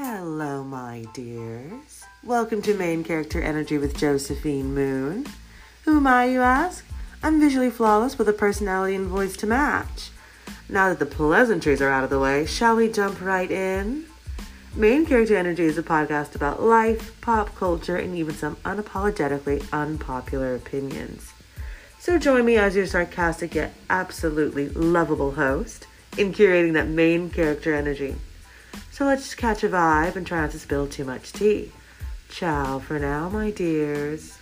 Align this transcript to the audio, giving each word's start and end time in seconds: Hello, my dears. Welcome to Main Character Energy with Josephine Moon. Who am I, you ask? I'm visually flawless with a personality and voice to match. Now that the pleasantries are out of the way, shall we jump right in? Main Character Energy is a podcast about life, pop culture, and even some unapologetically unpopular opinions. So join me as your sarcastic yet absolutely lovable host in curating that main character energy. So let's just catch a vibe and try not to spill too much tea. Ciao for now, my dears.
Hello, 0.00 0.62
my 0.62 1.06
dears. 1.12 2.04
Welcome 2.22 2.62
to 2.62 2.72
Main 2.72 3.02
Character 3.02 3.42
Energy 3.42 3.78
with 3.78 3.98
Josephine 3.98 4.72
Moon. 4.72 5.26
Who 5.86 5.96
am 5.96 6.06
I, 6.06 6.26
you 6.26 6.40
ask? 6.40 6.86
I'm 7.20 7.40
visually 7.40 7.68
flawless 7.68 8.16
with 8.16 8.28
a 8.28 8.32
personality 8.32 8.94
and 8.94 9.08
voice 9.08 9.36
to 9.38 9.48
match. 9.48 10.10
Now 10.68 10.88
that 10.88 11.00
the 11.00 11.04
pleasantries 11.04 11.82
are 11.82 11.90
out 11.90 12.04
of 12.04 12.10
the 12.10 12.20
way, 12.20 12.46
shall 12.46 12.76
we 12.76 12.88
jump 12.88 13.20
right 13.20 13.50
in? 13.50 14.04
Main 14.72 15.04
Character 15.04 15.36
Energy 15.36 15.64
is 15.64 15.78
a 15.78 15.82
podcast 15.82 16.36
about 16.36 16.62
life, 16.62 17.20
pop 17.20 17.56
culture, 17.56 17.96
and 17.96 18.14
even 18.14 18.36
some 18.36 18.54
unapologetically 18.64 19.68
unpopular 19.72 20.54
opinions. 20.54 21.32
So 21.98 22.20
join 22.20 22.44
me 22.44 22.56
as 22.56 22.76
your 22.76 22.86
sarcastic 22.86 23.56
yet 23.56 23.74
absolutely 23.90 24.68
lovable 24.68 25.32
host 25.32 25.88
in 26.16 26.32
curating 26.32 26.74
that 26.74 26.86
main 26.86 27.30
character 27.30 27.74
energy. 27.74 28.14
So 28.98 29.04
let's 29.04 29.22
just 29.22 29.36
catch 29.36 29.62
a 29.62 29.68
vibe 29.68 30.16
and 30.16 30.26
try 30.26 30.40
not 30.40 30.50
to 30.50 30.58
spill 30.58 30.88
too 30.88 31.04
much 31.04 31.32
tea. 31.32 31.70
Ciao 32.30 32.80
for 32.80 32.98
now, 32.98 33.28
my 33.28 33.52
dears. 33.52 34.36